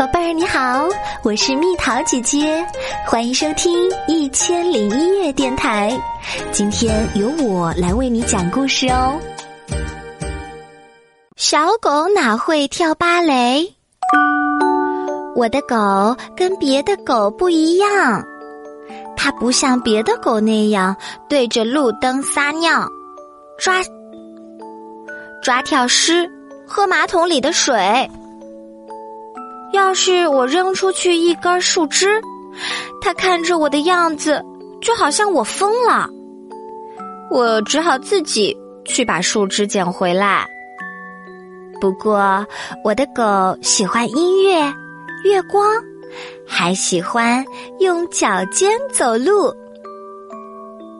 [0.00, 0.88] 宝贝儿，你好，
[1.22, 2.66] 我是蜜桃姐姐，
[3.06, 5.92] 欢迎收听《一千零一夜》电台。
[6.50, 9.20] 今天由我来为你讲故事哦。
[11.36, 13.74] 小狗哪会跳芭蕾？
[15.36, 18.24] 我的狗跟别的狗不一样，
[19.14, 20.96] 它不像别的狗那样
[21.28, 22.88] 对着路灯撒尿、
[23.58, 23.82] 抓
[25.42, 26.26] 抓跳虱、
[26.66, 28.10] 喝马桶里的水。
[29.72, 32.20] 要是我扔出去一根树枝，
[33.00, 34.42] 他看着我的样子，
[34.80, 36.08] 就好像我疯了。
[37.30, 40.46] 我只好自己去把树枝捡回来。
[41.80, 42.44] 不过，
[42.84, 44.60] 我的狗喜欢音乐、
[45.24, 45.64] 月光，
[46.46, 47.44] 还喜欢
[47.78, 49.54] 用脚尖走路。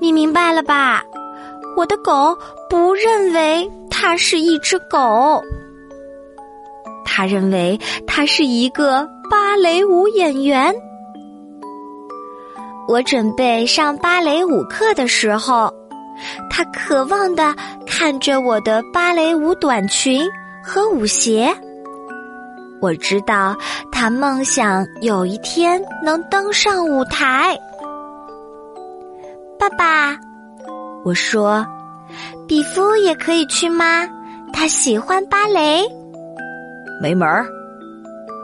[0.00, 1.02] 你明白了吧？
[1.76, 2.36] 我的狗
[2.70, 5.42] 不认为它是一只狗。
[7.14, 10.74] 他认为他是一个芭蕾舞演员。
[12.88, 15.70] 我准备上芭蕾舞课的时候，
[16.48, 17.54] 他渴望的
[17.86, 20.26] 看着我的芭蕾舞短裙
[20.64, 21.54] 和舞鞋。
[22.80, 23.54] 我知道
[23.92, 27.54] 他梦想有一天能登上舞台。
[29.58, 30.16] 爸爸，
[31.04, 31.64] 我说，
[32.48, 34.08] 比夫也可以去吗？
[34.50, 35.84] 他喜欢芭蕾。
[37.02, 37.44] 没门儿！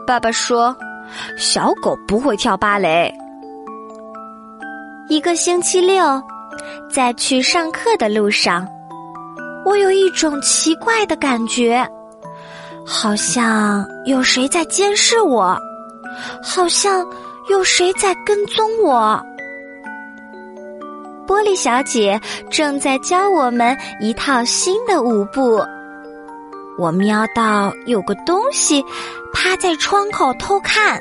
[0.05, 0.75] 爸爸说
[1.39, 3.09] ：“小狗不会跳芭蕾。”
[5.07, 6.21] 一个星期六，
[6.91, 8.67] 在去上课的路上，
[9.63, 11.87] 我有一种奇怪的感觉，
[12.85, 15.57] 好像有谁在监视我，
[16.43, 17.07] 好像
[17.49, 19.17] 有谁在跟踪我。
[21.25, 22.19] 玻璃小姐
[22.51, 25.63] 正在教我们一套新的舞步。
[26.79, 28.81] 我瞄到有个东西
[29.33, 30.97] 趴在窗口偷看，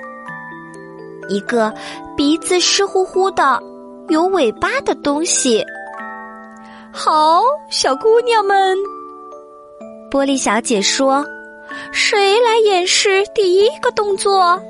[1.28, 1.72] 一个
[2.16, 3.62] 鼻子湿乎乎的、
[4.08, 5.64] 有尾巴的东西。
[6.92, 7.40] 好，
[7.70, 8.76] 小姑娘们，
[10.10, 11.24] 玻璃小姐说
[11.92, 14.60] ：“谁来演示第一个动作？”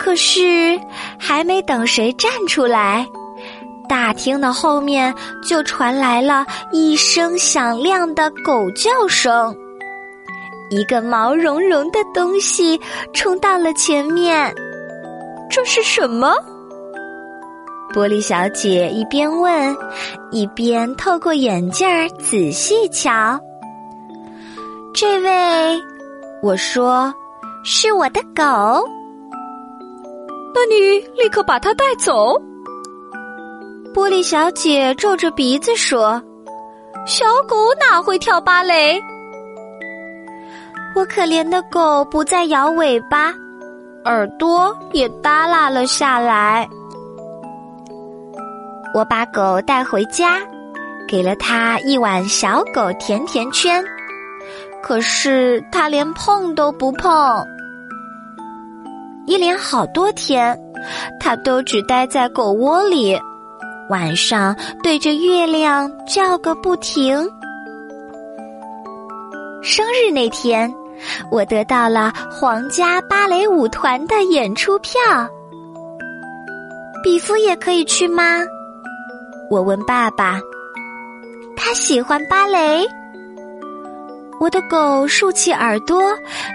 [0.00, 0.80] 可是
[1.18, 3.06] 还没等谁站出来。
[3.92, 9.54] 大厅的后面就传来了一声响亮的狗叫声，
[10.70, 12.80] 一个毛茸茸的东西
[13.12, 14.50] 冲到了前面。
[15.50, 16.34] 这是什么？
[17.92, 19.76] 玻璃小姐一边问，
[20.30, 23.38] 一边透过眼镜儿仔细瞧。
[24.94, 25.78] 这位，
[26.42, 27.12] 我说，
[27.62, 28.42] 是我的狗。
[30.54, 32.40] 那你立刻把它带走。
[33.94, 36.22] 玻璃小姐皱着鼻子说
[37.06, 38.98] ：“小狗哪会跳芭蕾？”
[40.96, 43.32] 我可怜的狗不再摇尾巴，
[44.04, 46.66] 耳朵也耷拉了下来。
[48.94, 50.38] 我把狗带回家，
[51.06, 53.84] 给了它一碗小狗甜甜圈，
[54.82, 57.44] 可是它连碰都不碰。
[59.26, 60.58] 一连好多天，
[61.20, 63.18] 它都只待在狗窝里。
[63.92, 67.14] 晚上对着月亮叫个不停。
[69.62, 70.74] 生日那天，
[71.30, 74.98] 我得到了皇家芭蕾舞团的演出票。
[77.04, 78.38] 比夫也可以去吗？
[79.50, 80.40] 我问爸爸。
[81.54, 82.86] 他喜欢芭蕾。
[84.40, 86.02] 我的狗竖起耳朵，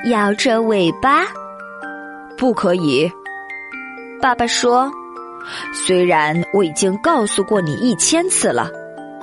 [0.09, 1.23] 摇着尾巴。
[2.35, 3.07] 不可以。
[4.19, 4.91] 爸爸说。
[5.73, 8.69] 虽然我已经告诉过你一千次了，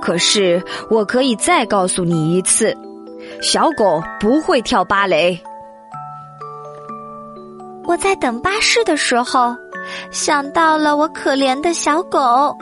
[0.00, 2.76] 可是我可以再告诉你一次：
[3.40, 5.40] 小狗不会跳芭蕾。
[7.86, 9.54] 我在等巴士的时候，
[10.10, 12.56] 想到了我可怜的小狗，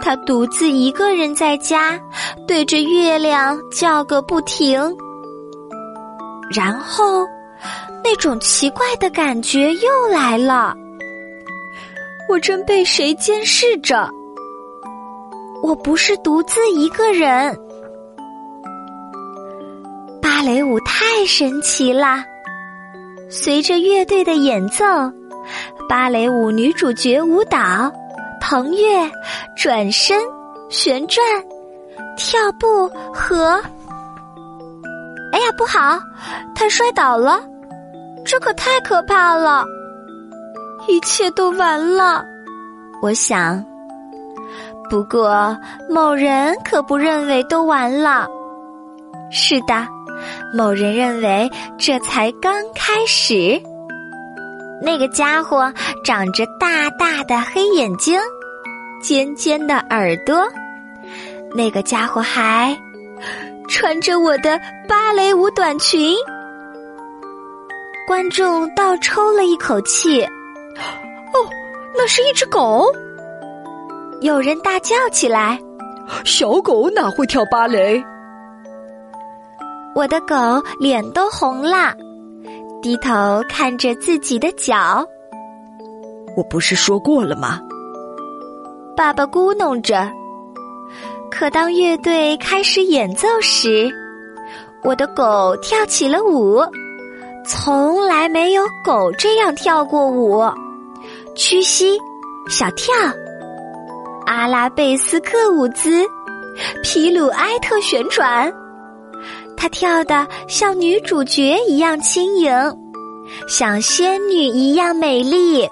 [0.00, 1.98] 它独自一个人在家，
[2.46, 4.80] 对着月亮叫个不停。
[6.50, 7.26] 然后，
[8.04, 10.74] 那种奇怪的感觉又来了。
[12.28, 14.08] 我正被谁监视着？
[15.62, 17.58] 我不是独自一个人。
[20.20, 22.24] 芭蕾舞太神奇啦！
[23.30, 24.84] 随着乐队的演奏，
[25.88, 27.90] 芭蕾舞女主角舞蹈、
[28.40, 29.10] 腾跃、
[29.56, 30.20] 转身、
[30.68, 31.24] 旋转、
[32.16, 33.60] 跳步和……
[35.32, 35.98] 哎呀，不好！
[36.54, 37.40] 她摔倒了，
[38.24, 39.64] 这可太可怕了。
[40.88, 42.24] 一切都完了，
[43.02, 43.62] 我想。
[44.90, 45.54] 不过
[45.90, 48.26] 某人可不认为都完了。
[49.30, 49.86] 是的，
[50.56, 53.60] 某人认为这才刚开始。
[54.80, 55.70] 那个家伙
[56.02, 58.18] 长着大大的黑眼睛，
[59.02, 60.48] 尖尖的耳朵。
[61.54, 62.74] 那个家伙还
[63.68, 64.58] 穿着我的
[64.88, 66.16] 芭蕾舞短裙。
[68.06, 70.26] 观众倒抽了一口气。
[71.98, 72.86] 哦，那是一只狗！
[74.20, 75.58] 有人大叫起来
[76.24, 78.02] ：“小狗哪会跳芭蕾？”
[79.96, 80.36] 我的狗
[80.78, 81.92] 脸都红了，
[82.80, 85.04] 低头看着自己的脚。
[86.36, 87.60] 我不是说过了吗？
[88.96, 90.08] 爸爸咕哝着。
[91.30, 93.90] 可当乐队开始演奏时，
[94.84, 96.60] 我的狗跳起了舞，
[97.44, 100.44] 从来没有狗这样跳过舞。
[101.38, 101.96] 屈膝，
[102.50, 102.92] 小跳，
[104.26, 106.04] 阿拉贝斯克舞姿，
[106.82, 108.52] 皮鲁埃特旋转。
[109.56, 112.52] 她跳的像女主角一样轻盈，
[113.48, 115.70] 像仙女一样美丽。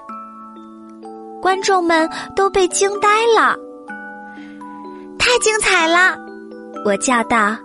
[1.41, 3.53] 观众们都被惊呆了，
[5.19, 6.17] 太精彩了！
[6.85, 7.57] 我叫道：“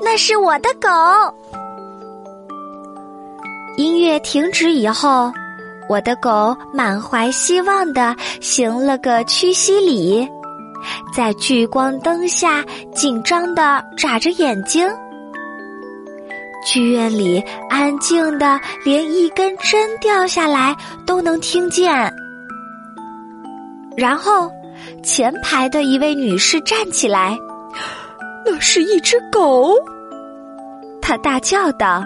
[0.00, 0.88] 那是我的狗。”
[3.76, 5.30] 音乐停止以后，
[5.90, 10.24] 我的狗满怀希望的行了个屈膝礼，
[11.12, 12.64] 在聚光灯下
[12.94, 14.88] 紧张的眨着眼睛。
[16.64, 21.92] 剧院里安静的，连一根针掉下来都能听见。
[23.96, 24.48] 然后，
[25.02, 27.36] 前排的一位女士站起来，
[28.46, 29.74] 那是一只狗，
[31.02, 32.04] 她大叫道：“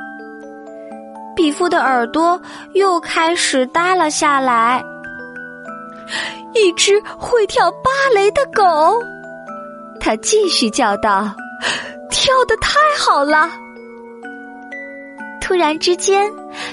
[1.34, 2.40] 比夫的耳朵
[2.72, 4.82] 又开始耷了下来。”
[6.54, 9.02] 一只会跳芭蕾的狗，
[9.98, 11.34] 他继续叫道
[12.10, 13.50] ：“跳的太好了！”
[15.42, 16.32] 突然之间，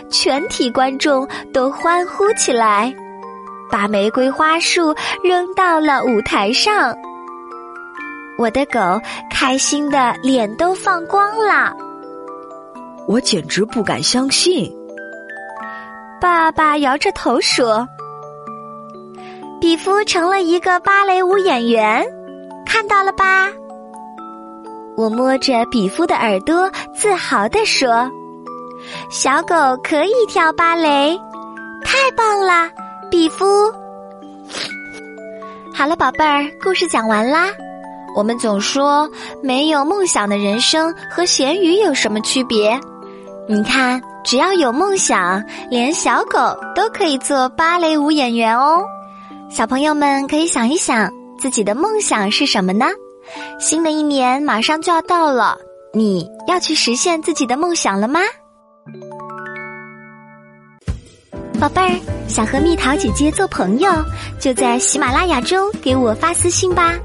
[0.09, 2.93] 全体观众都欢呼起来，
[3.71, 6.95] 把玫瑰花束扔到了舞台上。
[8.37, 8.79] 我的狗
[9.29, 11.75] 开心的脸都放光了，
[13.07, 14.71] 我简直不敢相信。
[16.19, 17.87] 爸爸摇着头说
[19.59, 22.05] ：“比夫成了一个芭蕾舞演员，
[22.65, 23.47] 看到了吧？”
[24.97, 28.09] 我摸着比夫的耳朵，自豪地说。
[29.09, 31.17] 小狗可以跳芭蕾，
[31.83, 32.69] 太棒了，
[33.09, 33.45] 比夫。
[35.73, 37.47] 好了，宝贝儿，故事讲完啦。
[38.15, 39.09] 我们总说
[39.41, 42.79] 没有梦想的人生和咸鱼有什么区别？
[43.47, 46.39] 你看，只要有梦想，连小狗
[46.75, 48.83] 都可以做芭蕾舞演员哦。
[49.49, 52.85] 小朋友们可以想一想，自己的梦想是什么呢？
[53.59, 55.57] 新的一年马上就要到了，
[55.93, 58.19] 你要去实现自己的梦想了吗？
[61.59, 63.91] 宝贝儿，想和蜜桃姐姐做朋友，
[64.39, 66.95] 就在喜马拉雅中给我发私信吧。